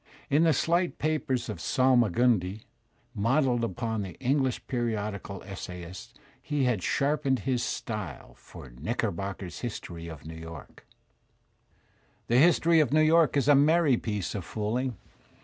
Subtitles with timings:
[0.31, 2.61] In the slight papers of Salmagundiy
[3.13, 10.07] modelled upon the English periodical essay ists, he had sharpened his style for *'£jiickerbooker's History
[10.07, 10.85] of New York/'
[12.29, 14.97] The "History of New York*' is a merry piece of fooling.